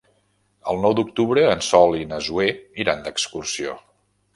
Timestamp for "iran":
2.87-3.09